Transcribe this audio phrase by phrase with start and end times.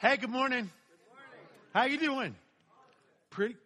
[0.00, 0.70] Hey, good morning.
[1.74, 2.36] How you doing?
[3.30, 3.56] Pretty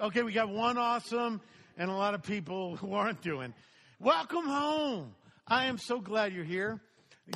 [0.00, 0.22] okay.
[0.22, 1.40] We got one awesome
[1.76, 3.52] and a lot of people who aren't doing.
[3.98, 5.12] Welcome home.
[5.48, 6.78] I am so glad you're here.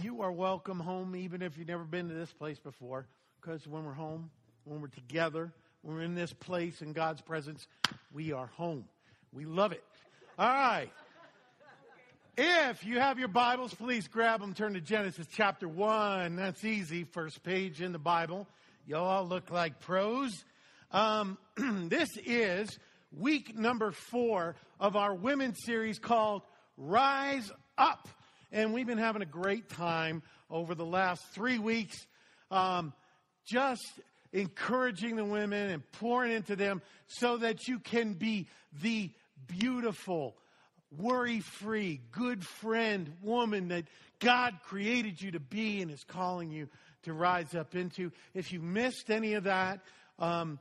[0.03, 3.09] You are welcome home, even if you've never been to this place before.
[3.41, 4.31] Because when we're home,
[4.63, 5.53] when we're together,
[5.83, 7.67] when we're in this place in God's presence,
[8.13, 8.85] we are home.
[9.33, 9.83] We love it.
[10.39, 10.91] All right.
[12.37, 14.55] If you have your Bibles, please grab them.
[14.55, 16.35] Turn to Genesis chapter 1.
[16.35, 17.05] That's easy.
[17.05, 18.49] First page in the Bible.
[18.89, 20.45] You all look like pros.
[20.91, 22.77] Um, this is
[23.17, 26.43] week number four of our women's series called
[26.77, 28.09] Rise Up.
[28.51, 32.05] And we've been having a great time over the last three weeks,
[32.51, 32.93] um,
[33.47, 34.01] just
[34.33, 38.49] encouraging the women and pouring into them so that you can be
[38.83, 39.13] the
[39.47, 40.37] beautiful,
[40.99, 43.85] worry free, good friend, woman that
[44.19, 46.69] God created you to be and is calling you
[47.03, 48.11] to rise up into.
[48.35, 49.81] If you missed any of that,
[50.19, 50.59] um,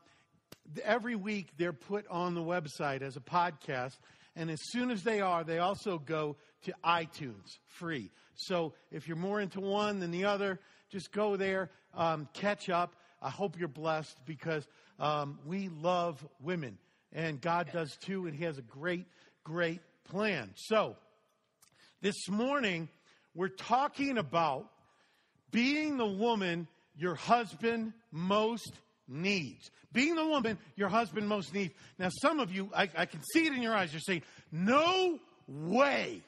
[0.84, 3.98] every week they're put on the website as a podcast.
[4.36, 8.10] And as soon as they are, they also go to iTunes free.
[8.36, 12.96] So if you're more into one than the other, just go there, um, catch up.
[13.22, 14.68] I hope you're blessed because
[15.00, 16.78] um, we love women,
[17.14, 19.06] and God does too, and He has a great,
[19.44, 20.52] great plan.
[20.56, 20.96] So,
[22.02, 22.90] this morning,
[23.34, 24.70] we're talking about
[25.52, 28.72] being the woman your husband most
[29.08, 29.72] needs.
[29.92, 31.74] Being the woman your husband most needs.
[31.98, 35.20] Now, some of you, I, I can see it in your eyes, you're saying, No
[35.48, 36.22] way.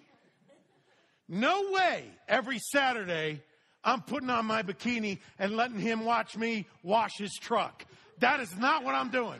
[1.27, 3.41] No way every Saturday
[3.83, 7.85] I'm putting on my bikini and letting him watch me wash his truck.
[8.19, 9.39] That is not what I'm doing.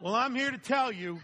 [0.00, 1.20] Well, I'm here to tell you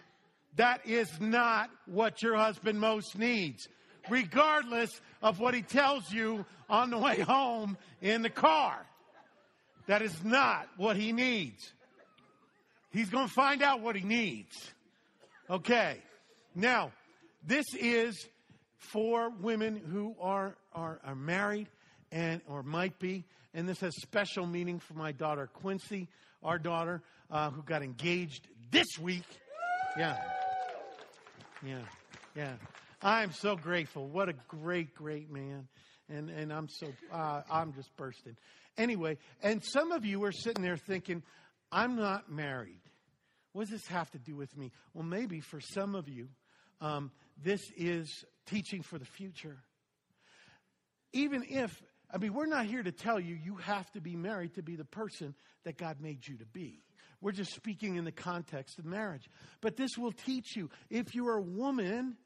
[0.56, 3.68] that is not what your husband most needs,
[4.08, 4.90] regardless
[5.22, 8.86] of what he tells you on the way home in the car.
[9.86, 11.72] That is not what he needs.
[12.90, 14.54] He's going to find out what he needs.
[15.50, 15.98] Okay.
[16.54, 16.92] Now,
[17.44, 18.28] this is
[18.76, 21.68] for women who are, are, are married
[22.12, 23.24] and or might be.
[23.52, 26.08] And this has special meaning for my daughter Quincy,
[26.42, 29.24] our daughter, uh, who got engaged this week.
[29.98, 30.16] Yeah.
[31.64, 31.78] Yeah.
[32.36, 32.52] Yeah.
[33.02, 34.06] I'm so grateful.
[34.06, 35.66] What a great, great man.
[36.08, 38.36] And, and I'm so, uh, I'm just bursting.
[38.76, 41.22] Anyway, and some of you are sitting there thinking,
[41.72, 42.80] I'm not married.
[43.52, 44.72] What does this have to do with me?
[44.92, 46.28] Well, maybe for some of you,
[46.80, 47.10] um,
[47.42, 49.56] this is teaching for the future.
[51.12, 51.82] Even if,
[52.12, 54.76] I mean, we're not here to tell you you have to be married to be
[54.76, 56.83] the person that God made you to be.
[57.24, 59.30] We're just speaking in the context of marriage.
[59.62, 62.18] But this will teach you, if you're a woman,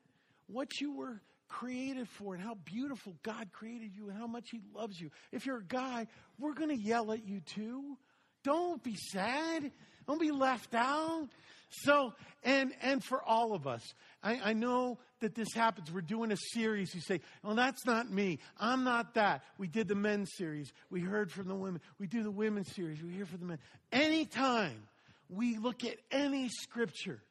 [0.48, 4.60] what you were created for and how beautiful God created you and how much He
[4.74, 5.10] loves you.
[5.30, 6.08] If you're a guy,
[6.40, 7.96] we're going to yell at you too.
[8.42, 9.70] Don't be sad.
[10.08, 11.28] Don't be left out.
[11.70, 15.90] So, and and for all of us, I, I know that this happens.
[15.92, 16.94] We're doing a series.
[16.94, 18.38] You say, "Well, that's not me.
[18.58, 20.72] I'm not that." We did the men's series.
[20.90, 21.80] We heard from the women.
[21.98, 23.02] We do the women's series.
[23.02, 23.58] We hear from the men.
[23.92, 24.88] Anytime
[25.28, 27.22] we look at any scripture,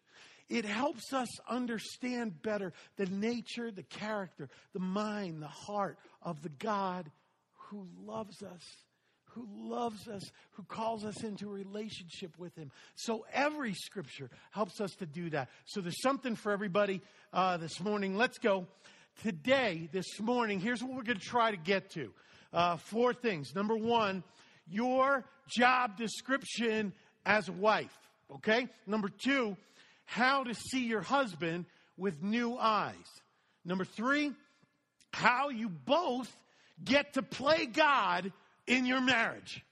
[0.50, 6.50] it helps us understand better the nature, the character, the mind, the heart of the
[6.50, 7.12] God
[7.70, 8.62] who loves us
[9.38, 12.72] who loves us, who calls us into a relationship with Him.
[12.96, 15.50] So every scripture helps us to do that.
[15.66, 18.18] So there's something for everybody uh, this morning.
[18.18, 18.66] Let's go.
[19.24, 22.14] Today, this morning, here's what we're going to try to get to
[22.54, 23.54] uh, four things.
[23.56, 24.24] Number one,
[24.68, 26.94] your job description
[27.26, 27.96] as a wife.
[28.36, 28.68] Okay?
[28.86, 29.58] Number two,
[30.06, 31.66] how to see your husband
[31.98, 32.96] with new eyes.
[33.66, 34.32] Number three,
[35.12, 36.32] how you both
[36.84, 38.32] get to play God
[38.68, 39.64] in your marriage.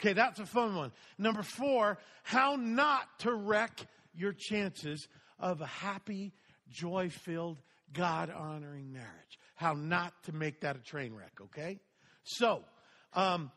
[0.00, 0.92] Okay, that's a fun one.
[1.16, 5.06] Number four, how not to wreck your chances
[5.38, 6.32] of a happy,
[6.68, 7.58] joy filled,
[7.92, 9.38] God honoring marriage.
[9.54, 11.78] How not to make that a train wreck, okay?
[12.24, 12.64] So,
[13.12, 13.50] um,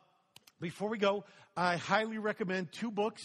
[0.59, 1.25] before we go,
[1.55, 3.21] I highly recommend two books.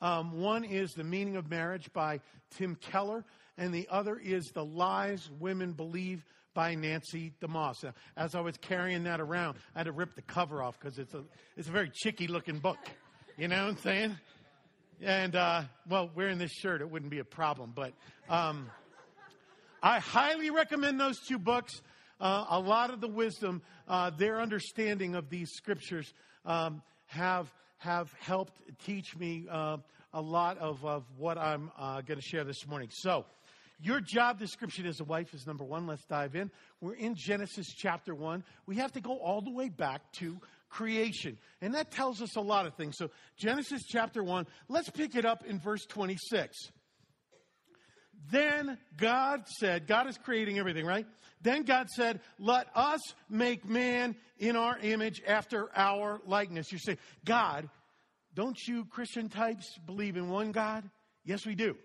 [0.00, 2.20] Um, one is The Meaning of Marriage by
[2.56, 3.24] Tim Keller,
[3.56, 7.84] and the other is The Lies Women Believe by Nancy DeMoss.
[7.84, 10.98] Now, as I was carrying that around, I had to rip the cover off because
[10.98, 11.22] it's a,
[11.56, 12.78] it's a very chicky looking book.
[13.36, 14.16] You know what I'm saying?
[15.00, 17.72] And, uh, well, wearing this shirt, it wouldn't be a problem.
[17.74, 17.92] But
[18.28, 18.70] um,
[19.82, 21.80] I highly recommend those two books.
[22.20, 26.12] Uh, a lot of the wisdom, uh, their understanding of these scriptures
[26.44, 28.52] um, have, have helped
[28.84, 29.78] teach me uh,
[30.14, 32.90] a lot of, of what I'm uh, going to share this morning.
[32.92, 33.24] So,
[33.82, 35.86] your job description as a wife is number one.
[35.86, 36.50] Let's dive in.
[36.80, 38.44] We're in Genesis chapter one.
[38.66, 40.38] We have to go all the way back to
[40.72, 41.38] creation.
[41.60, 42.96] And that tells us a lot of things.
[42.96, 46.56] So, Genesis chapter 1, let's pick it up in verse 26.
[48.30, 51.06] Then God said, God is creating everything, right?
[51.42, 56.72] Then God said, Let us make man in our image after our likeness.
[56.72, 57.68] You say, God,
[58.34, 60.88] don't you Christian types believe in one God?
[61.24, 61.76] Yes, we do.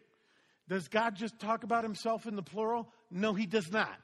[0.69, 2.89] Does God just talk about himself in the plural?
[3.09, 3.97] No, he does not.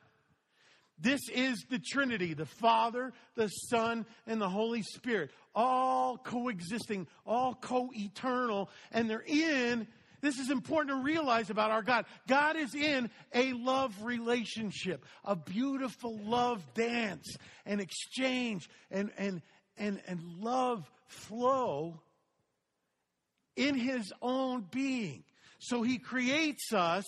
[1.00, 7.56] This is the Trinity, the Father, the Son, and the Holy Spirit, all coexisting, all
[7.56, 9.88] co eternal, and they're in.
[10.22, 12.06] This is important to realize about our God.
[12.30, 19.42] God is in a love relationship, a beautiful love dance, and exchange, and, and,
[19.78, 22.00] and, and love flow
[23.58, 25.26] in his own being.
[25.64, 27.06] So he creates us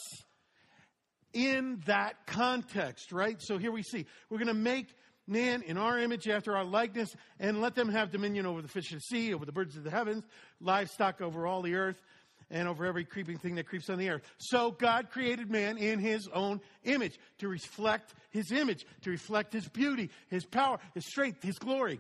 [1.33, 3.35] in that context, right?
[3.41, 4.87] So here we see we're going to make
[5.27, 8.93] man in our image after our likeness and let them have dominion over the fish
[8.93, 10.23] of the sea, over the birds of the heavens,
[10.61, 12.01] livestock over all the earth,
[12.49, 14.21] and over every creeping thing that creeps on the earth.
[14.37, 19.67] So God created man in his own image to reflect his image, to reflect his
[19.67, 21.99] beauty, his power, his strength, his glory,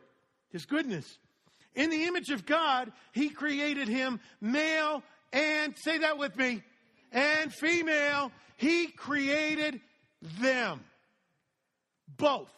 [0.51, 1.17] his goodness.
[1.73, 5.03] In the image of God, he created him male
[5.33, 6.63] and, say that with me,
[7.11, 8.31] and female.
[8.57, 9.81] He created
[10.39, 10.81] them
[12.17, 12.51] both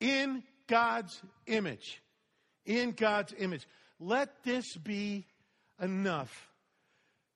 [0.00, 2.00] in God's image.
[2.64, 3.66] In God's image.
[4.00, 5.26] Let this be
[5.80, 6.48] enough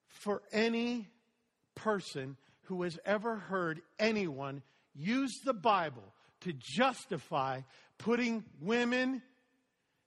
[0.09, 1.09] for any
[1.75, 4.63] person who has ever heard anyone
[4.95, 7.61] use the Bible to justify
[7.99, 9.23] putting women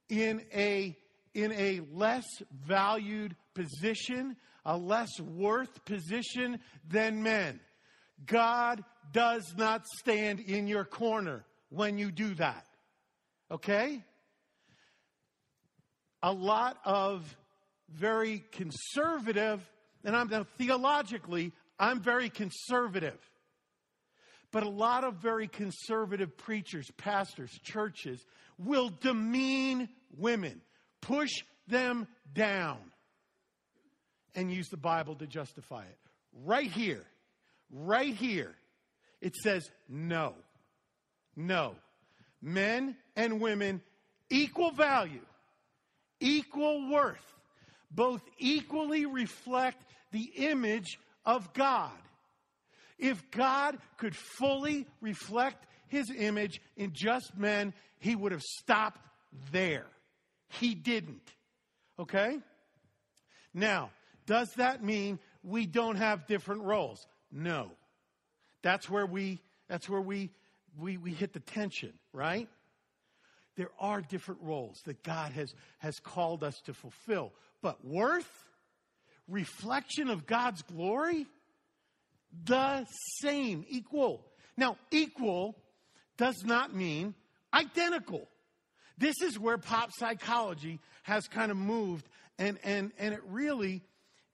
[0.10, 0.96] in a,
[1.34, 2.26] in a less
[2.66, 4.36] valued position,
[4.66, 7.60] a less worth position than men.
[8.26, 12.66] God does not stand in your corner when you do that.
[13.52, 14.04] Okay?
[16.22, 17.36] A lot of
[17.90, 19.62] very conservative,
[20.04, 23.20] and I'm theologically, I'm very conservative.
[24.52, 28.24] But a lot of very conservative preachers, pastors, churches
[28.58, 30.62] will demean women,
[31.02, 31.32] push
[31.68, 32.78] them down
[34.35, 35.97] and use the Bible to justify it.
[36.45, 37.03] Right here,
[37.71, 38.56] right here,
[39.21, 40.33] it says no.
[41.35, 41.75] No.
[42.41, 43.81] Men and women,
[44.30, 45.25] equal value,
[46.19, 47.33] equal worth,
[47.91, 51.91] both equally reflect the image of God.
[52.97, 59.00] If God could fully reflect his image in just men, he would have stopped
[59.51, 59.85] there.
[60.50, 61.27] He didn't.
[62.00, 62.39] Okay?
[63.53, 63.91] Now,
[64.25, 67.06] does that mean we don't have different roles?
[67.31, 67.72] No.
[68.62, 70.31] That's where we that's where we
[70.80, 72.48] we, we hit the tension, right?
[73.56, 77.31] There are different roles that God has, has called us to fulfill.
[77.62, 78.30] But worth,
[79.28, 81.28] reflection of God's glory,
[82.46, 82.86] the
[83.22, 84.26] same, equal.
[84.58, 85.56] Now, equal
[86.18, 87.14] does not mean
[87.54, 88.28] identical.
[88.98, 92.08] This is where pop psychology has kind of moved,
[92.40, 93.84] and, and, and it really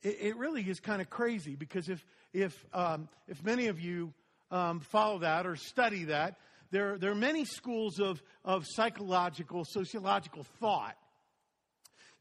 [0.02, 4.14] it, it really is kind of crazy because if, if, um, if many of you
[4.52, 6.36] um, follow that or study that,
[6.72, 10.96] there, there are many schools of, of psychological, sociological thought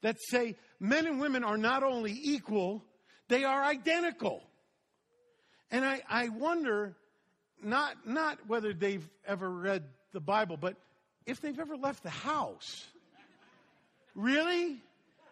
[0.00, 2.84] that say men and women are not only equal,
[3.28, 4.42] they are identical.
[5.70, 6.96] And I, I wonder
[7.62, 10.76] not, not whether they've ever read the Bible, but
[11.26, 12.86] if they've ever left the house.
[14.14, 14.80] Really?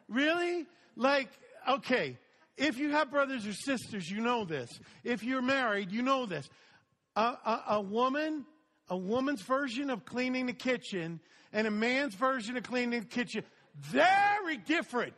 [0.08, 0.66] Really?
[0.94, 1.30] Like,
[1.68, 2.18] okay,
[2.56, 4.80] if you have brothers or sisters, you know this.
[5.04, 6.48] If you're married, you know this.
[7.14, 8.44] A, a, a, woman,
[8.88, 11.20] a woman's version of cleaning the kitchen
[11.52, 13.44] and a man's version of cleaning the kitchen,
[13.75, 15.14] very different.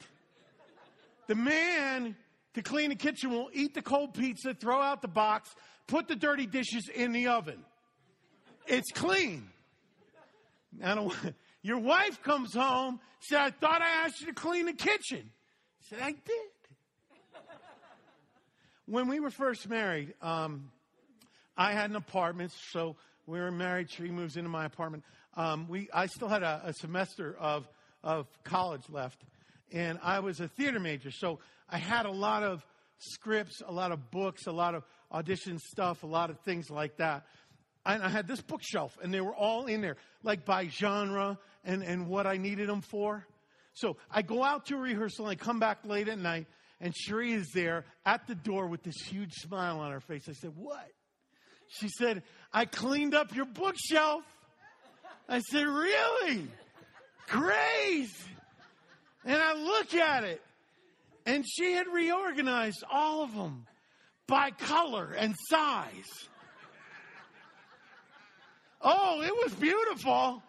[1.26, 2.16] The man
[2.54, 5.54] to clean the kitchen will eat the cold pizza, throw out the box,
[5.86, 7.64] put the dirty dishes in the oven.
[8.66, 9.48] It's clean.
[10.76, 11.12] Now,
[11.62, 15.30] your wife comes home, said, I thought I asked you to clean the kitchen.
[15.30, 16.46] I said, I did
[18.88, 20.70] when we were first married, um,
[21.56, 23.90] I had an apartment, so we were married.
[23.90, 25.04] She moves into my apartment.
[25.36, 27.68] Um, we, I still had a, a, semester of,
[28.02, 29.22] of college left,
[29.72, 32.64] and I was a theater major, so I had a lot of
[32.98, 36.96] scripts, a lot of books, a lot of audition stuff, a lot of things like
[36.96, 37.26] that.
[37.84, 41.82] And I had this bookshelf, and they were all in there, like by genre and,
[41.82, 43.26] and what I needed them for.
[43.74, 46.46] So I go out to rehearsal, and I come back late at night,
[46.80, 50.28] and Cherie is there at the door with this huge smile on her face.
[50.28, 50.88] I said, What?
[51.68, 54.22] She said, I cleaned up your bookshelf.
[55.28, 56.46] I said, Really?
[57.28, 58.24] Grace!
[59.24, 60.40] And I look at it,
[61.26, 63.66] and she had reorganized all of them
[64.26, 66.28] by color and size.
[68.80, 70.42] Oh, it was beautiful.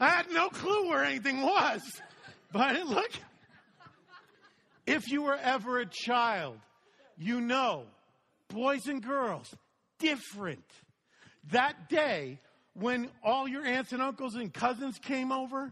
[0.00, 1.82] I had no clue where anything was.
[2.50, 3.10] But look,
[4.88, 6.56] if you were ever a child,
[7.16, 7.84] you know
[8.48, 9.54] boys and girls,
[9.98, 10.64] different.
[11.52, 12.40] That day,
[12.74, 15.70] when all your aunts and uncles and cousins came over,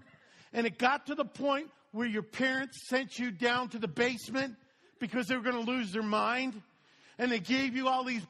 [0.53, 4.55] and it got to the point where your parents sent you down to the basement
[4.99, 6.61] because they were going to lose their mind,
[7.19, 8.27] and they gave you all these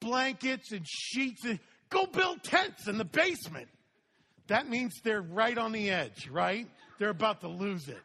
[0.00, 1.58] blankets and sheets and
[1.90, 3.68] go build tents in the basement.
[4.46, 6.66] That means they're right on the edge, right?
[6.98, 7.98] They're about to lose it.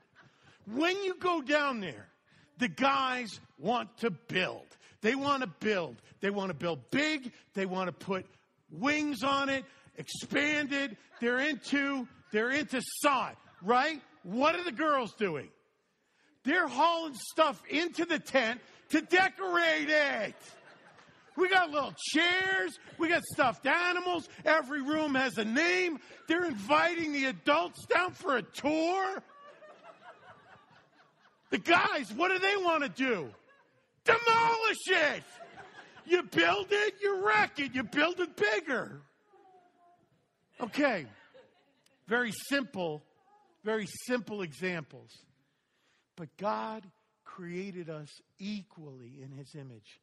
[0.66, 2.08] When you go down there,
[2.58, 4.66] the guys want to build.
[5.02, 5.96] They want to build.
[6.22, 7.32] They want to build big.
[7.54, 8.26] They want to put
[8.72, 9.66] wings on it,
[9.98, 10.98] expand it.
[11.20, 14.02] They're into, they're into sod, right?
[14.24, 15.50] What are the girls doing?
[16.44, 20.36] They're hauling stuff into the tent to decorate it.
[21.36, 22.78] We got little chairs.
[23.00, 24.30] We got stuffed animals.
[24.46, 26.00] Every room has a name.
[26.28, 29.24] They're inviting the adults down for a tour.
[31.54, 33.30] The guys, what do they want to do?
[34.06, 35.24] Demolish it.
[36.04, 39.00] You build it, you wreck it, you build it bigger.
[40.60, 41.06] Okay.
[42.08, 43.04] Very simple,
[43.64, 45.12] very simple examples.
[46.16, 46.90] But God
[47.24, 50.00] created us equally in his image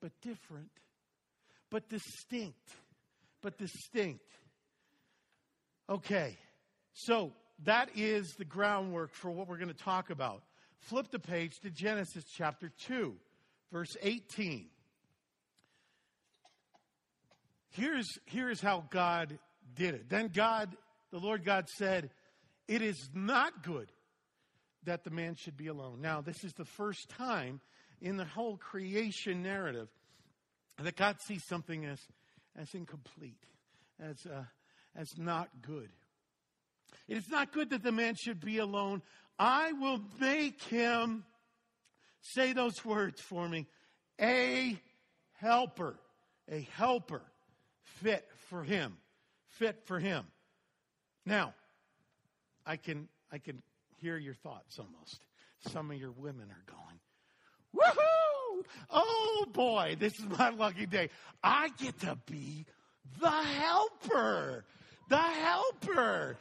[0.00, 0.70] but different,
[1.70, 2.72] but distinct,
[3.42, 4.24] but distinct.
[5.90, 6.38] Okay,
[6.94, 7.32] so
[7.64, 10.42] that is the groundwork for what we're going to talk about.
[10.80, 13.14] Flip the page to Genesis chapter 2,
[13.72, 14.68] verse 18.
[17.70, 19.38] Here's, here's how God
[19.74, 20.08] did it.
[20.08, 20.74] Then God,
[21.10, 22.10] the Lord God said,
[22.66, 23.92] It is not good
[24.84, 26.00] that the man should be alone.
[26.00, 27.60] Now, this is the first time
[28.00, 29.88] in the whole creation narrative
[30.82, 31.98] that God sees something as,
[32.56, 33.44] as incomplete,
[34.00, 34.44] as, uh,
[34.96, 35.90] as not good.
[37.06, 39.02] It is not good that the man should be alone.
[39.38, 41.24] I will make him,
[42.20, 43.66] say those words for me,
[44.20, 44.76] a
[45.34, 45.96] helper,
[46.50, 47.22] a helper
[48.00, 48.96] fit for him,
[49.58, 50.24] fit for him.
[51.24, 51.54] Now,
[52.66, 53.62] I can, I can
[54.00, 55.20] hear your thoughts almost.
[55.72, 56.98] Some of your women are going,
[57.76, 58.64] Woohoo!
[58.90, 61.10] Oh boy, this is my lucky day.
[61.42, 62.64] I get to be
[63.20, 64.64] the helper.
[65.08, 66.36] The helper.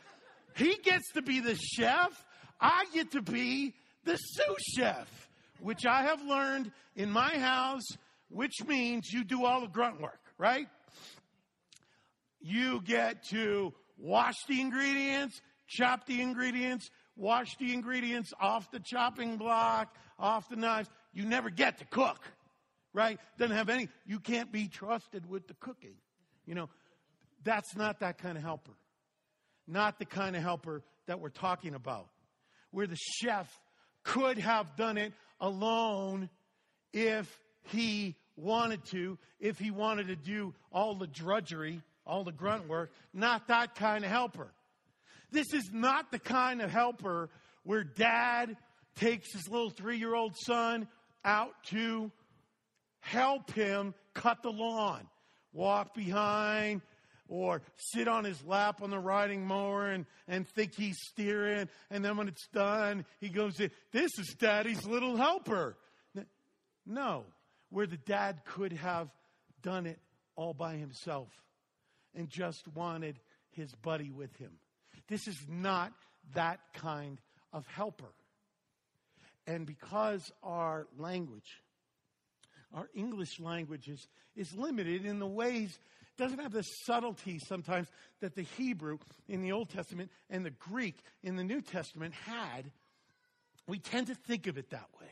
[0.56, 2.26] He gets to be the chef.
[2.60, 3.74] I get to be
[4.04, 7.86] the sous chef, which I have learned in my house,
[8.30, 10.68] which means you do all the grunt work, right?
[12.40, 19.38] You get to wash the ingredients, chop the ingredients, wash the ingredients off the chopping
[19.38, 22.20] block, off the knives you never get to cook,
[22.94, 23.20] right?
[23.38, 25.96] Doesn't have any, you can't be trusted with the cooking.
[26.46, 26.70] You know,
[27.44, 28.74] that's not that kind of helper.
[29.68, 32.08] Not the kind of helper that we're talking about.
[32.78, 33.52] Where the chef
[34.04, 36.30] could have done it alone
[36.94, 37.28] if
[37.64, 42.92] he wanted to, if he wanted to do all the drudgery, all the grunt work.
[43.16, 44.54] Not that kind of helper.
[45.32, 47.32] This is not the kind of helper
[47.64, 48.56] where dad
[48.96, 50.88] takes his little three year old son
[51.26, 52.12] out to
[53.00, 55.08] help him cut the lawn,
[55.52, 56.84] walk behind,
[57.28, 61.70] or sit on his lap on the riding mower and, and think he's steering.
[61.90, 63.56] And then when it's done, he goes
[63.92, 65.78] This is daddy's little helper.
[66.86, 67.26] No,
[67.70, 69.10] where the dad could have
[69.62, 70.00] done it
[70.36, 71.28] all by himself
[72.16, 73.20] and just wanted
[73.52, 74.52] his buddy with him.
[75.08, 75.92] This is not
[76.34, 77.20] that kind
[77.52, 78.14] of helper.
[79.46, 81.62] And because our language,
[82.74, 85.78] our English language is, is limited in the ways,
[86.18, 87.88] doesn't have the subtlety sometimes
[88.22, 88.98] that the Hebrew
[89.28, 92.72] in the Old Testament and the Greek in the New Testament had,
[93.68, 95.08] we tend to think of it that way.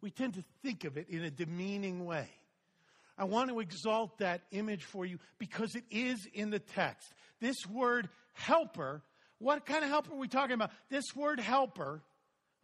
[0.00, 2.28] We tend to think of it in a demeaning way.
[3.18, 7.12] I want to exalt that image for you because it is in the text.
[7.40, 9.02] This word helper,
[9.38, 10.70] what kind of helper are we talking about?
[10.88, 12.02] This word helper,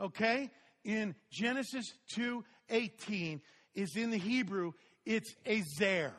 [0.00, 0.50] okay,
[0.82, 3.42] in Genesis 2:18
[3.76, 4.72] is in the Hebrew,
[5.04, 6.12] it's Ezer.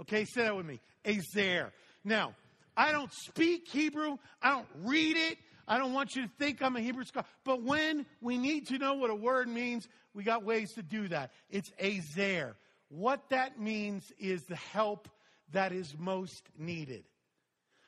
[0.00, 0.80] Okay, say that with me.
[1.04, 1.72] Ezer.
[2.04, 2.34] Now,
[2.76, 5.36] I don't speak Hebrew, I don't read it.
[5.68, 7.26] I don't want you to think I'm a Hebrew scholar.
[7.44, 11.06] But when we need to know what a word means, we got ways to do
[11.08, 11.30] that.
[11.48, 12.56] It's Ezer.
[12.88, 15.08] What that means is the help
[15.52, 17.04] that is most needed.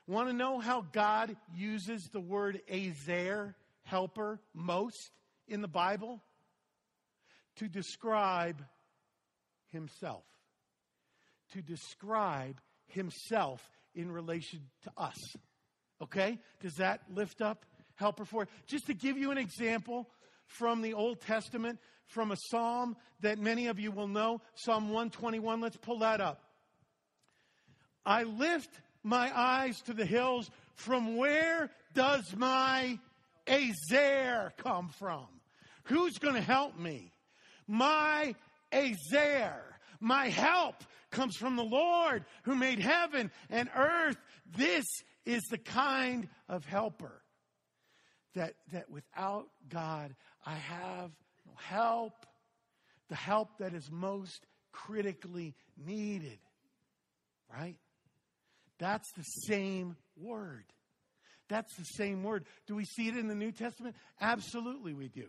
[0.07, 5.11] Want to know how God uses the word azer, helper, most
[5.49, 6.21] in the Bible?
[7.57, 8.64] To describe
[9.73, 10.25] himself.
[11.52, 15.19] To describe himself in relation to us.
[16.00, 16.38] Okay?
[16.61, 17.64] Does that lift up
[17.97, 18.49] helper for?
[18.67, 20.09] Just to give you an example
[20.47, 25.61] from the Old Testament, from a psalm that many of you will know, Psalm 121.
[25.61, 26.43] Let's pull that up.
[28.05, 28.71] I lift
[29.02, 30.50] my eyes to the hills.
[30.75, 32.99] From where does my
[33.47, 35.26] Azer come from?
[35.85, 37.12] Who's going to help me?
[37.67, 38.35] My
[38.73, 39.55] Azer,
[40.00, 40.76] my help
[41.11, 44.17] comes from the Lord who made heaven and earth.
[44.57, 44.87] This
[45.25, 47.23] is the kind of helper
[48.35, 50.14] that, that without God,
[50.45, 51.11] I have
[51.47, 52.26] no help,
[53.09, 56.38] the help that is most critically needed.
[57.52, 57.76] Right?
[58.79, 60.64] That's the same word.
[61.49, 62.47] That's the same word.
[62.67, 63.95] Do we see it in the New Testament?
[64.21, 65.26] Absolutely, we do.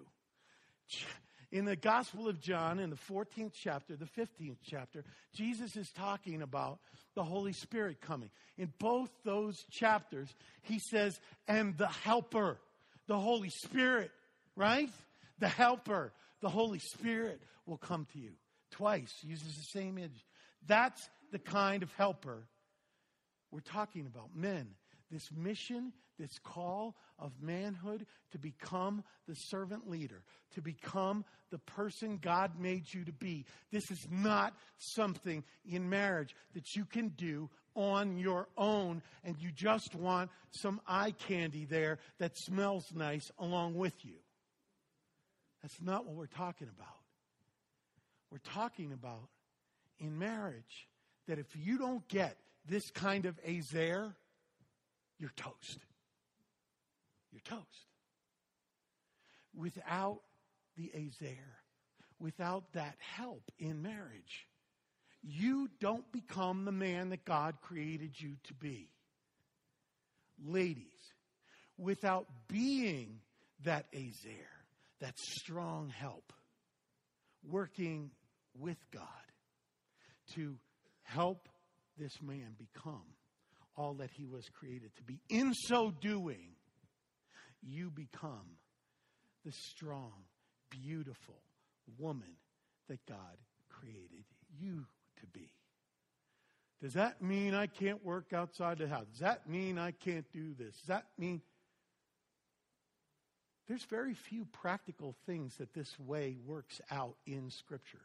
[1.53, 5.03] In the Gospel of John, in the 14th chapter, the 15th chapter,
[5.35, 6.79] Jesus is talking about
[7.13, 8.31] the Holy Spirit coming.
[8.57, 10.33] In both those chapters,
[10.63, 12.57] he says, and the Helper,
[13.05, 14.09] the Holy Spirit,
[14.55, 14.89] right?
[15.37, 18.31] The Helper, the Holy Spirit will come to you.
[18.71, 20.25] Twice uses the same image.
[20.65, 22.47] That's the kind of helper
[23.51, 24.35] we're talking about.
[24.35, 24.69] Men,
[25.11, 30.23] this mission, this call of manhood to become the servant leader,
[30.55, 33.45] to become the person God made you to be.
[33.71, 39.51] This is not something in marriage that you can do on your own and you
[39.51, 44.15] just want some eye candy there that smells nice along with you.
[45.61, 46.87] That's not what we're talking about.
[48.31, 49.29] We're talking about
[49.99, 50.87] in marriage
[51.27, 52.35] that if you don't get
[52.67, 54.13] this kind of azer,
[55.19, 55.79] you're toast.
[57.33, 57.87] You're toast.
[59.55, 60.21] Without
[60.77, 61.37] the azer,
[62.19, 64.47] without that help in marriage,
[65.23, 68.89] you don't become the man that God created you to be.
[70.45, 70.85] Ladies,
[71.77, 73.19] without being
[73.63, 74.47] that azer,
[75.01, 76.31] that strong help,
[77.43, 78.11] working
[78.59, 79.03] with God
[80.35, 80.55] to
[81.01, 81.49] help
[81.97, 83.03] this man become
[83.75, 85.19] all that he was created to be.
[85.29, 86.55] In so doing,
[87.65, 88.57] you become
[89.45, 90.13] the strong,
[90.69, 91.41] beautiful
[91.97, 92.37] woman
[92.89, 93.37] that God
[93.69, 94.25] created
[94.59, 94.85] you
[95.19, 95.51] to be.
[96.81, 99.05] Does that mean I can't work outside the house?
[99.11, 100.75] Does that mean I can't do this?
[100.75, 101.41] Does that mean
[103.67, 108.01] there's very few practical things that this way works out in Scripture.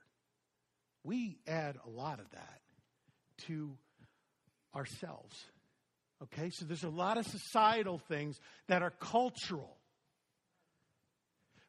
[1.02, 2.60] We add a lot of that
[3.46, 3.76] to
[4.74, 5.44] ourselves.
[6.22, 9.76] Okay, so there's a lot of societal things that are cultural.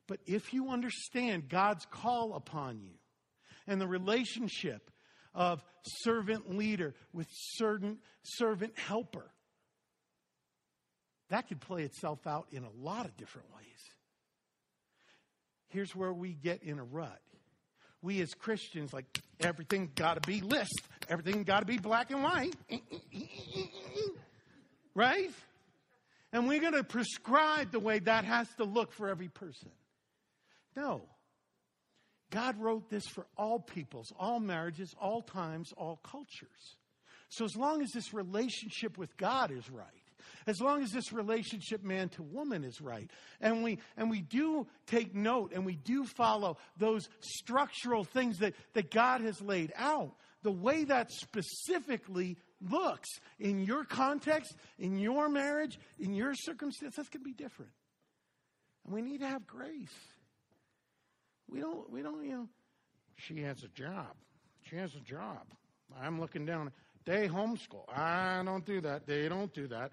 [0.07, 2.95] But if you understand God's call upon you
[3.67, 4.89] and the relationship
[5.35, 9.31] of servant leader with certain servant helper,
[11.29, 13.65] that could play itself out in a lot of different ways.
[15.67, 17.21] Here's where we get in a rut
[18.01, 19.05] we as Christians, like
[19.39, 22.55] everything got to be list, everything got to be black and white,
[24.99, 25.31] right?
[26.33, 29.69] And we're going to prescribe the way that has to look for every person.
[30.75, 31.03] No.
[32.31, 36.75] God wrote this for all peoples, all marriages, all times, all cultures.
[37.29, 39.85] So as long as this relationship with God is right,
[40.45, 43.09] as long as this relationship man to woman is right.
[43.39, 48.53] And we, and we do take note and we do follow those structural things that,
[48.73, 50.11] that God has laid out.
[50.43, 57.09] The way that specifically looks in your context, in your marriage, in your circumstance, that's
[57.09, 57.71] going to be different.
[58.85, 59.95] And we need to have grace.
[61.47, 62.47] We don't, we don't, you know,
[63.15, 64.15] she has a job.
[64.69, 65.45] She has a job.
[65.99, 66.71] I'm looking down.
[67.05, 67.85] They homeschool.
[67.93, 69.07] I don't do that.
[69.07, 69.91] They don't do that.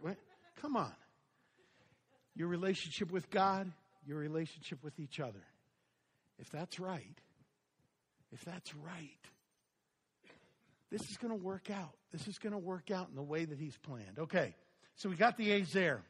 [0.61, 0.93] Come on.
[2.35, 3.73] Your relationship with God,
[4.07, 5.43] your relationship with each other.
[6.39, 7.19] If that's right,
[8.33, 9.19] if that's right,
[10.91, 11.95] this is going to work out.
[12.17, 14.19] This is going to work out in the way that He's planned.
[14.19, 14.55] Okay,
[14.95, 16.03] so we got the A's there.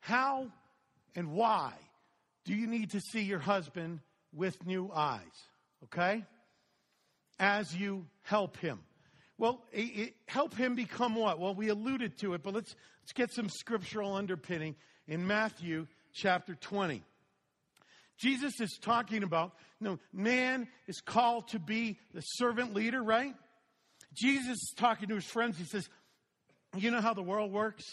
[0.00, 0.48] How
[1.14, 1.72] and why
[2.44, 4.00] do you need to see your husband
[4.34, 5.20] with new eyes?
[5.84, 6.24] Okay?
[7.38, 8.80] As you help him.
[9.38, 11.38] Well, it, it, help him become what?
[11.38, 14.76] Well, we alluded to it, but let's, let's get some scriptural underpinning
[15.08, 17.02] in Matthew chapter 20.
[18.18, 23.34] Jesus is talking about, you know, man is called to be the servant leader, right?
[24.14, 25.58] Jesus is talking to his friends.
[25.58, 25.88] He says,
[26.76, 27.84] You know how the world works?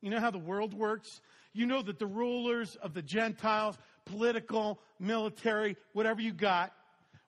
[0.00, 1.20] You know how the world works?
[1.52, 6.72] You know that the rulers of the Gentiles, political, military, whatever you got,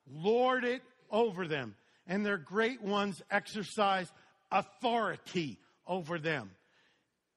[0.08, 1.74] lord it over them.
[2.06, 4.10] And their great ones exercise
[4.50, 6.50] authority over them.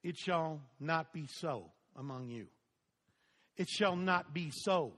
[0.04, 2.48] It shall not be so among you.
[3.58, 4.94] It shall not be so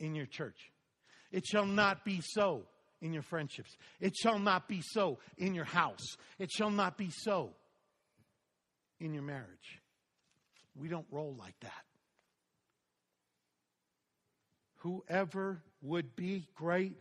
[0.00, 0.70] in your church.
[1.30, 2.62] It shall not be so
[3.00, 3.76] in your friendships.
[4.00, 6.16] It shall not be so in your house.
[6.38, 7.54] It shall not be so
[9.00, 9.80] in your marriage.
[10.74, 11.84] We don't roll like that.
[14.82, 16.96] Whoever would be great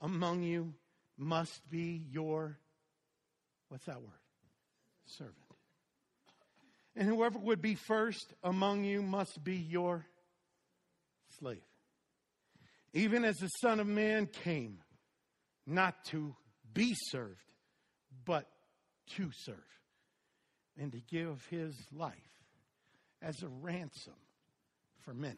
[0.00, 0.74] among you
[1.16, 2.58] must be your,
[3.68, 4.12] what's that word?
[5.06, 5.36] Servant.
[6.96, 10.06] And whoever would be first among you must be your
[11.38, 11.62] slave.
[12.92, 14.78] Even as the Son of Man came,
[15.68, 16.34] not to
[16.72, 17.44] be served,
[18.24, 18.48] but
[19.16, 19.56] to serve,
[20.78, 22.14] and to give his life
[23.22, 24.14] as a ransom
[25.04, 25.36] for many.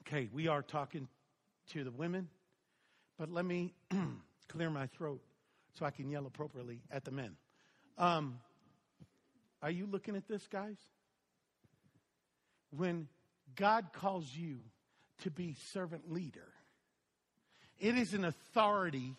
[0.00, 1.08] Okay, we are talking
[1.72, 2.28] to the women,
[3.18, 3.74] but let me
[4.48, 5.22] clear my throat
[5.78, 7.36] so I can yell appropriately at the men.
[7.96, 8.38] Um,
[9.62, 10.76] are you looking at this, guys?
[12.70, 13.08] When
[13.54, 14.58] God calls you
[15.22, 16.52] to be servant leader,
[17.78, 19.14] it is an authority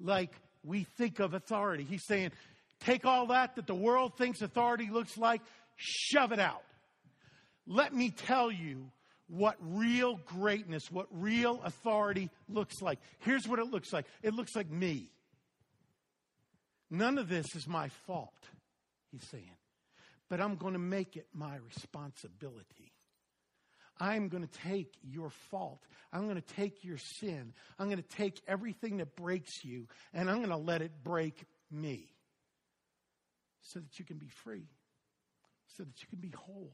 [0.00, 0.32] like
[0.64, 1.84] we think of authority.
[1.84, 2.32] He's saying,
[2.80, 5.40] take all that that the world thinks authority looks like,
[5.76, 6.62] shove it out.
[7.66, 8.90] Let me tell you
[9.28, 12.98] what real greatness, what real authority looks like.
[13.20, 15.10] Here's what it looks like it looks like me.
[16.90, 18.32] None of this is my fault,
[19.12, 19.56] he's saying,
[20.30, 22.92] but I'm going to make it my responsibility.
[24.00, 25.82] I'm going to take your fault.
[26.12, 27.52] I'm going to take your sin.
[27.78, 31.44] I'm going to take everything that breaks you and I'm going to let it break
[31.70, 32.06] me
[33.62, 34.66] so that you can be free,
[35.76, 36.72] so that you can be whole.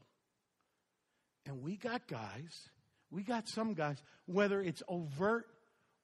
[1.45, 2.69] And we got guys,
[3.11, 5.45] we got some guys, whether it's overt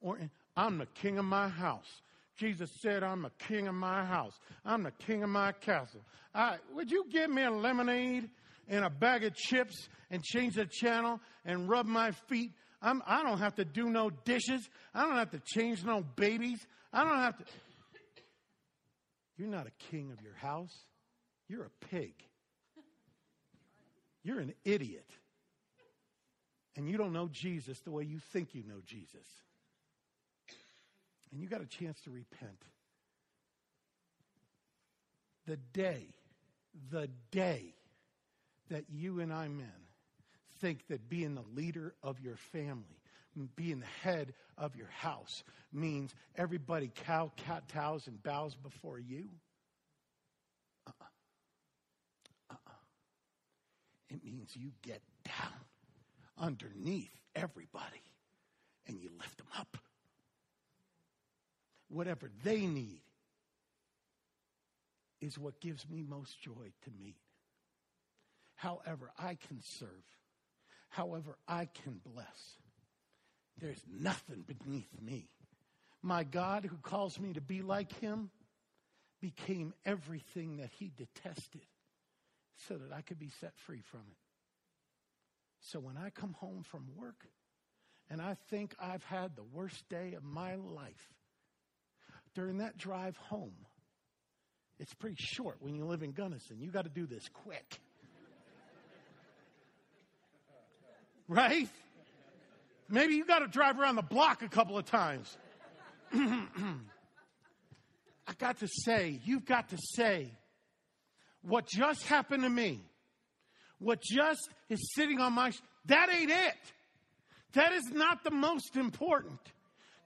[0.00, 0.18] or
[0.56, 2.02] I'm the king of my house.
[2.36, 4.38] Jesus said, I'm the king of my house.
[4.64, 6.00] I'm the king of my castle.
[6.34, 8.30] I, would you give me a lemonade
[8.68, 12.52] and a bag of chips and change the channel and rub my feet?
[12.80, 14.68] I'm, I don't have to do no dishes.
[14.94, 16.66] I don't have to change no babies.
[16.92, 17.44] I don't have to.
[19.36, 20.74] You're not a king of your house.
[21.48, 22.14] You're a pig.
[24.22, 25.08] You're an idiot
[26.76, 29.26] and you don't know Jesus the way you think you know Jesus.
[31.30, 32.62] And you got a chance to repent.
[35.46, 36.08] The day,
[36.90, 37.74] the day
[38.72, 39.68] that you and I men
[40.60, 43.00] think that being the leader of your family,
[43.54, 47.64] being the head of your house, means everybody cow, cat,
[48.06, 49.28] and bows before you.
[50.86, 51.04] Uh-uh.
[52.50, 52.72] Uh-uh.
[54.08, 55.52] It means you get down
[56.38, 58.02] underneath everybody
[58.86, 59.76] and you lift them up.
[61.88, 63.02] Whatever they need
[65.20, 67.21] is what gives me most joy to meet.
[68.62, 69.88] However, I can serve,
[70.88, 72.56] however, I can bless.
[73.60, 75.28] There's nothing beneath me.
[76.00, 78.30] My God, who calls me to be like him,
[79.20, 81.66] became everything that he detested
[82.68, 84.18] so that I could be set free from it.
[85.58, 87.26] So when I come home from work
[88.08, 91.10] and I think I've had the worst day of my life,
[92.36, 93.66] during that drive home,
[94.78, 96.60] it's pretty short when you live in Gunnison.
[96.60, 97.80] You got to do this quick.
[101.32, 101.68] Right?
[102.88, 105.36] Maybe you got to drive around the block a couple of times.
[106.12, 106.44] I
[108.38, 110.30] got to say, you've got to say,
[111.42, 112.80] what just happened to me
[113.82, 115.52] what just is sitting on my,
[115.86, 116.56] that ain't it.
[117.54, 119.40] That is not the most important.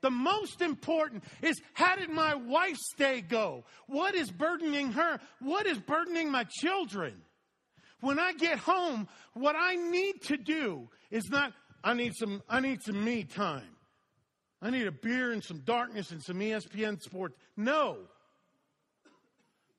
[0.00, 3.64] The most important is how did my wife's day go?
[3.86, 5.20] What is burdening her?
[5.40, 7.14] What is burdening my children?
[8.06, 12.60] When I get home, what I need to do is not, I need some, I
[12.60, 13.76] need some me time.
[14.62, 17.34] I need a beer and some darkness and some ESPN sports.
[17.56, 17.98] No.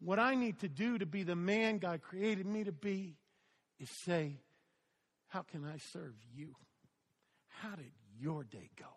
[0.01, 3.15] What I need to do to be the man God created me to be
[3.79, 4.41] is say,
[5.29, 6.53] How can I serve you?
[7.47, 8.91] How did your day go?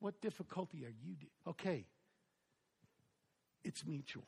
[0.00, 1.14] What difficulty are you?
[1.46, 1.86] Okay,
[3.62, 4.26] it's mutual.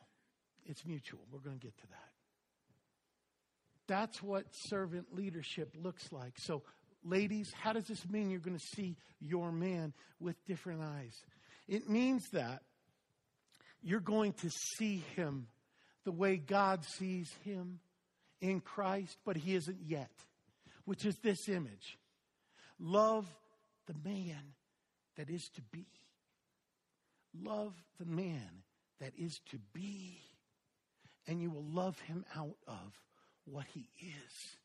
[0.65, 1.19] It's mutual.
[1.29, 2.18] We're going to get to that.
[3.89, 6.33] That's what servant leadership looks like.
[6.37, 6.61] So,
[7.03, 11.15] ladies, how does this mean you're going to see your man with different eyes?
[11.67, 12.61] It means that
[13.81, 15.47] you're going to see him
[16.05, 17.79] the way God sees him
[18.41, 20.11] in Christ, but he isn't yet,
[20.85, 21.97] which is this image.
[22.79, 23.25] Love
[23.87, 24.53] the man
[25.17, 25.87] that is to be.
[27.41, 28.63] Love the man
[28.99, 30.19] that is to be.
[31.27, 32.93] And you will love him out of
[33.51, 34.57] what he is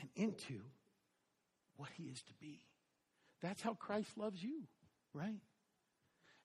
[0.00, 0.60] and into
[1.76, 2.60] what he is to be.
[3.42, 4.62] That's how Christ loves you,
[5.14, 5.40] right?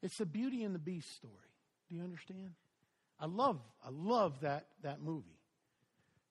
[0.01, 1.33] It's the beauty and the beast story.
[1.89, 2.51] Do you understand?
[3.19, 5.39] I love, I love that, that movie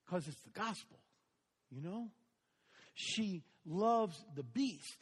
[0.05, 0.99] because it's the gospel,
[1.71, 2.07] you know?
[2.93, 4.97] She loves the beast.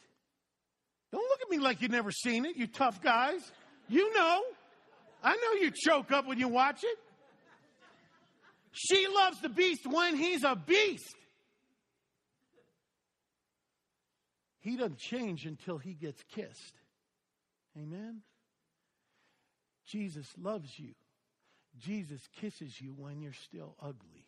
[1.12, 3.40] Don't look at me like you've never seen it, you tough guys.
[3.88, 4.42] You know.
[5.22, 6.98] I know you choke up when you watch it.
[8.72, 11.14] She loves the beast when he's a beast.
[14.60, 16.74] He doesn't change until he gets kissed.
[17.76, 18.22] Amen?
[19.86, 20.94] Jesus loves you.
[21.78, 24.26] Jesus kisses you when you're still ugly.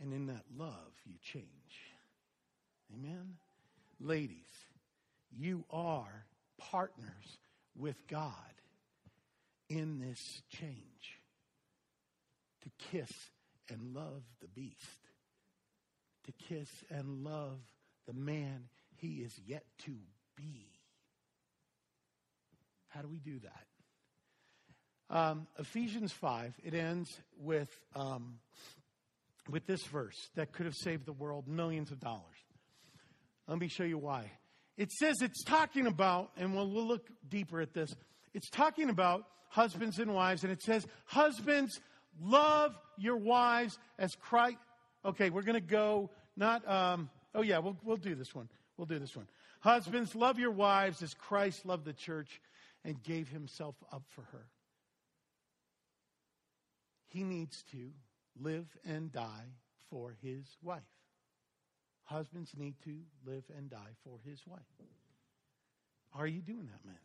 [0.00, 1.46] And in that love, you change.
[2.94, 3.34] Amen?
[4.00, 4.36] Ladies,
[5.34, 6.26] you are
[6.58, 7.38] partners
[7.76, 8.32] with God
[9.68, 11.21] in this change
[12.62, 13.10] to kiss
[13.70, 14.98] and love the beast,
[16.24, 17.60] to kiss and love
[18.06, 19.92] the man he is yet to
[20.36, 20.66] be.
[22.88, 23.66] How do we do that?
[25.16, 28.38] Um, Ephesians 5, it ends with, um,
[29.50, 32.22] with this verse that could have saved the world millions of dollars.
[33.46, 34.30] Let me show you why.
[34.78, 37.94] It says it's talking about, and we'll, we'll look deeper at this,
[38.32, 41.78] it's talking about husbands and wives, and it says, Husbands,
[42.20, 44.58] love your wives as Christ.
[45.04, 48.48] Okay, we're going to go, not, um, oh yeah, we'll, we'll do this one.
[48.76, 49.26] We'll do this one.
[49.60, 52.40] Husbands, love your wives as Christ loved the church
[52.84, 54.46] and gave himself up for her.
[57.08, 57.90] He needs to
[58.40, 59.54] live and die
[59.90, 60.82] for his wife.
[62.04, 64.60] Husbands need to live and die for his wife.
[66.14, 66.98] Are you doing that, man?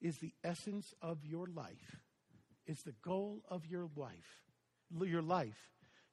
[0.00, 2.00] Is the essence of your life,
[2.66, 4.42] is the goal of your life,
[5.02, 5.70] your life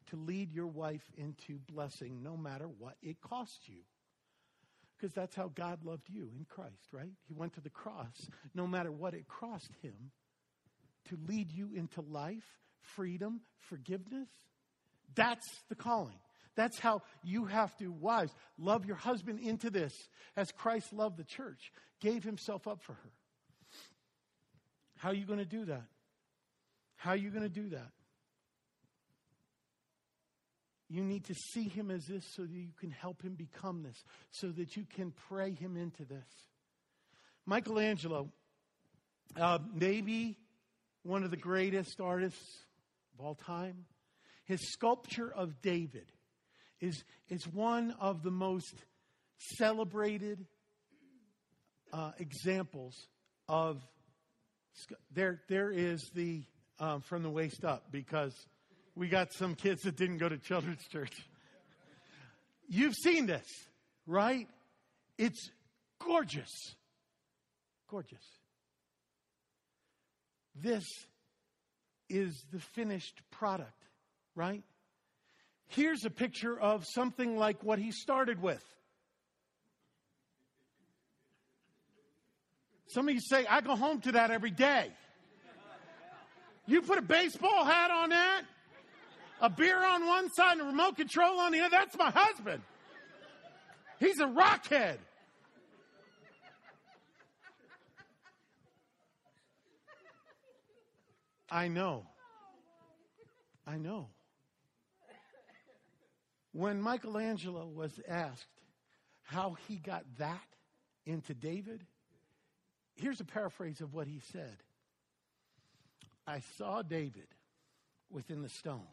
[0.10, 3.82] to lead your wife into blessing no matter what it costs you.
[4.98, 7.12] Because that's how God loved you in Christ, right?
[7.28, 10.12] He went to the cross no matter what it cost him
[11.10, 12.46] to lead you into life,
[12.82, 14.30] freedom, forgiveness.
[15.16, 16.20] That's the calling.
[16.56, 19.94] That's how you have to, wives, love your husband into this
[20.36, 23.12] as Christ loved the church, gave himself up for her.
[24.98, 25.86] How are you going to do that?
[27.02, 27.90] How are you going to do that?
[30.88, 33.96] You need to see him as this so that you can help him become this,
[34.30, 36.28] so that you can pray him into this.
[37.48, 38.30] Michelangelo,
[39.36, 40.38] uh, maybe
[41.02, 42.60] one of the greatest artists
[43.18, 43.86] of all time,
[44.46, 46.06] his sculpture of David
[46.82, 48.76] is, is one of the most
[49.58, 50.46] celebrated
[51.92, 52.94] uh, examples
[53.50, 53.82] of.
[55.14, 56.44] There, there is the
[56.82, 58.34] um, from the waist up because
[58.96, 61.14] we got some kids that didn't go to children's church.
[62.68, 63.46] You've seen this,
[64.08, 64.48] right?
[65.18, 65.52] It's
[66.04, 66.50] gorgeous.
[67.90, 68.24] Gorgeous.
[70.56, 70.84] This
[72.10, 73.86] is the finished product,
[74.36, 74.64] right?
[75.68, 78.64] Here's a picture of something like what he started with.
[82.88, 84.90] Some of you say, I go home to that every day.
[86.72, 88.44] You put a baseball hat on that?
[89.42, 91.72] a beer on one side and a remote control on the other.
[91.72, 92.62] That's my husband.
[94.00, 94.98] He's a rockhead.
[101.50, 102.06] I know.
[103.68, 104.08] I know.
[106.54, 108.46] When Michelangelo was asked
[109.24, 110.40] how he got that
[111.06, 111.86] into David,
[112.96, 114.58] here's a paraphrase of what he said
[116.32, 117.28] I saw David
[118.10, 118.88] within the stone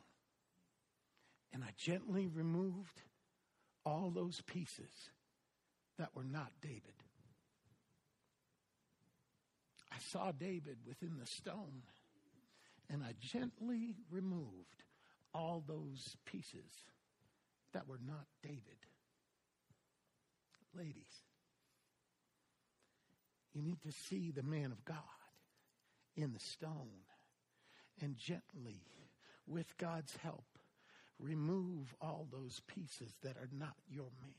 [1.53, 3.01] and I gently removed
[3.87, 4.91] all those pieces
[5.99, 6.83] that were not David.
[9.93, 11.83] I saw David within the stone,
[12.91, 14.85] and I gently removed
[15.33, 16.71] all those pieces
[17.73, 18.61] that were not David.
[20.77, 21.23] Ladies,
[23.55, 24.99] you need to see the man of God
[26.17, 27.08] in the stone
[28.01, 28.83] and gently,
[29.47, 30.45] with God's help,
[31.19, 34.35] remove all those pieces that are not your man.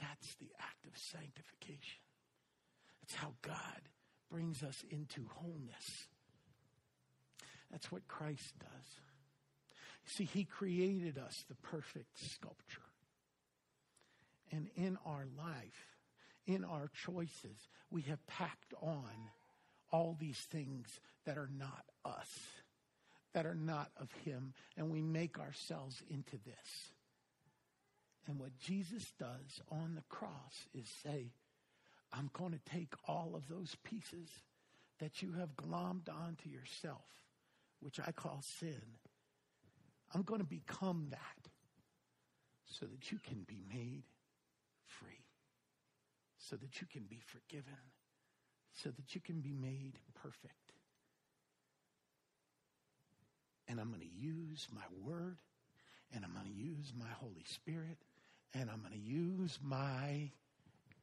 [0.00, 2.00] That's the act of sanctification.
[3.00, 3.80] That's how God
[4.30, 6.06] brings us into wholeness.
[7.70, 9.00] That's what Christ does.
[10.06, 12.80] See, He created us the perfect sculpture.
[14.50, 15.96] And in our life,
[16.46, 19.30] in our choices, we have packed on
[19.92, 20.88] all these things
[21.26, 22.28] that are not us,
[23.34, 26.92] that are not of Him, and we make ourselves into this.
[28.26, 31.32] And what Jesus does on the cross is say,
[32.12, 34.28] I'm going to take all of those pieces
[35.00, 37.06] that you have glommed onto yourself,
[37.80, 38.82] which I call sin.
[40.14, 41.50] I'm going to become that
[42.66, 44.04] so that you can be made
[44.84, 45.24] free,
[46.38, 47.78] so that you can be forgiven,
[48.72, 50.61] so that you can be made perfect.
[53.68, 55.36] And I'm going to use my word,
[56.14, 57.98] and I'm going to use my Holy Spirit,
[58.54, 60.30] and I'm going to use my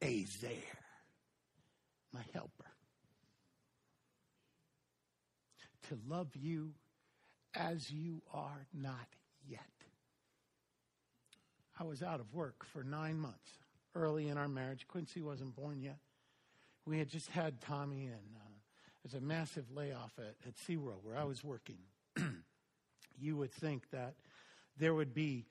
[0.02, 0.48] ezer,
[2.12, 2.70] my helper,
[5.88, 6.70] to love you
[7.54, 9.08] as you are not
[9.48, 9.60] yet.
[11.78, 13.50] I was out of work for nine months
[13.94, 14.86] early in our marriage.
[14.86, 15.98] Quincy wasn't born yet.
[16.86, 18.50] We had just had Tommy, and uh,
[19.02, 21.78] there's a massive layoff at, at SeaWorld where I was working.
[23.20, 24.14] You would think that
[24.78, 25.46] there would be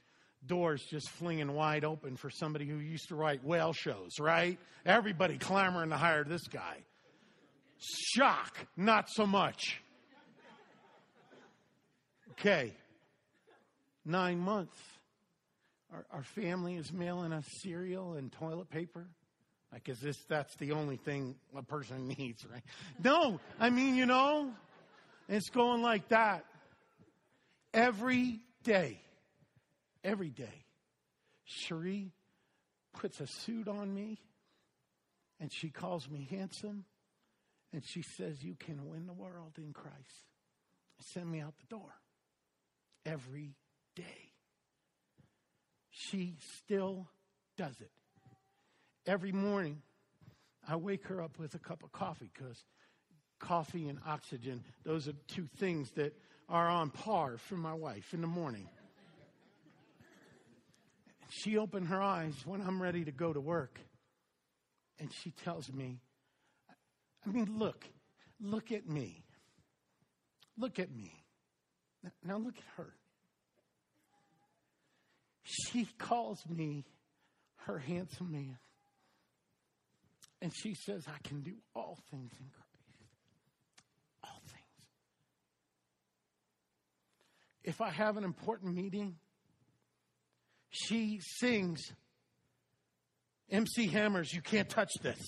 [0.46, 4.58] doors just flinging wide open for somebody who used to write whale shows, right?
[4.86, 6.78] Everybody clamoring to hire this guy.
[7.78, 9.82] Shock, not so much.
[12.32, 12.74] Okay,
[14.06, 14.78] nine months.
[15.92, 19.08] Our, our family is mailing us cereal and toilet paper.
[19.72, 22.64] Like, is this, that's the only thing a person needs, right?
[23.04, 24.52] No, I mean, you know,
[25.28, 26.46] it's going like that.
[27.74, 29.02] Every day,
[30.04, 30.66] every day,
[31.44, 32.14] Cherie
[32.94, 34.20] puts a suit on me
[35.40, 36.86] and she calls me handsome
[37.72, 39.96] and she says, You can win the world in Christ.
[41.02, 41.94] Send me out the door
[43.06, 43.56] every
[43.96, 44.34] day.
[45.92, 47.08] She still
[47.56, 47.92] does it
[49.10, 49.82] every morning,
[50.68, 52.64] I wake her up with a cup of coffee because
[53.40, 56.14] coffee and oxygen, those are two things that
[56.50, 58.68] are on par for my wife in the morning.
[61.30, 63.80] She opened her eyes when I'm ready to go to work.
[65.00, 66.00] And she tells me,
[67.26, 67.86] I mean, look,
[68.42, 69.24] look at me.
[70.58, 71.14] Look at me.
[72.24, 72.94] Now look at her.
[75.44, 76.86] She calls me
[77.66, 78.58] her handsome man.
[80.42, 82.68] And she says, I can do all things in Christ.
[84.24, 84.64] All things.
[87.70, 89.18] If I have an important meeting,
[90.72, 91.80] she sings
[93.52, 95.20] MC Hammer's You Can't Touch This.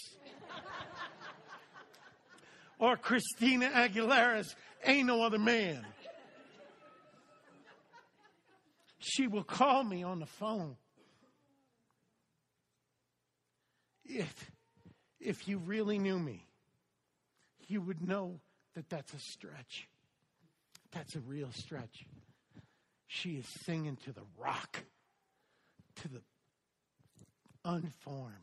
[2.79, 5.85] or Christina Aguilera's Ain't No Other Man.
[8.97, 10.77] She will call me on the phone.
[14.03, 14.33] If
[15.19, 16.47] if you really knew me,
[17.67, 18.39] you would know
[18.73, 19.87] that that's a stretch.
[20.91, 22.07] That's a real stretch.
[23.13, 24.83] She is singing to the rock,
[25.97, 26.21] to the
[27.65, 28.35] unformed.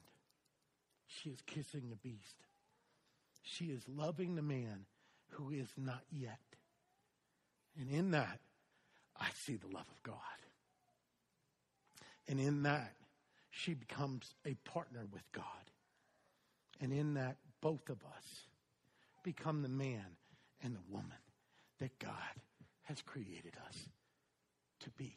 [1.06, 2.36] She is kissing the beast.
[3.42, 4.84] She is loving the man
[5.30, 6.38] who is not yet.
[7.80, 8.40] And in that,
[9.18, 10.14] I see the love of God.
[12.28, 12.92] And in that,
[13.50, 15.44] she becomes a partner with God.
[16.78, 18.42] And in that, both of us
[19.22, 20.04] become the man
[20.62, 21.18] and the woman
[21.78, 22.12] that God
[22.82, 23.88] has created us
[24.88, 25.16] to be.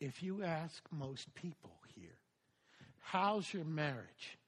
[0.00, 2.16] If you ask most people here,
[3.00, 4.38] how's your marriage?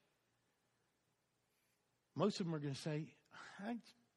[2.15, 3.07] Most of them are going to say,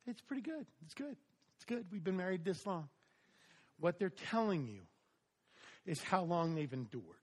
[0.08, 0.66] it's pretty good.
[0.84, 1.16] It's good.
[1.56, 1.86] It's good.
[1.92, 2.90] We've been married this long.
[3.80, 4.82] What they're telling you
[5.86, 7.20] is how long they've endured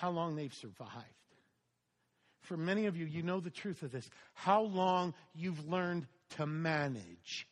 [0.00, 1.04] how long they've survived.
[2.40, 4.08] For many of you, you know the truth of this.
[4.32, 6.06] How long you've learned
[6.36, 7.46] to manage.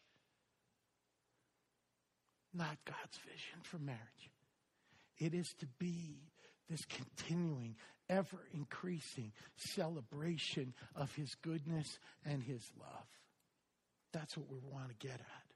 [2.55, 4.31] Not God's vision for marriage.
[5.19, 6.17] It is to be
[6.71, 7.77] this continuing,
[8.09, 13.07] ever increasing celebration of His goodness and His love.
[14.13, 15.48] That's what we want to get at.